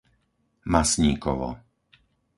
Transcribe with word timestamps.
Masníkovo 0.71 1.49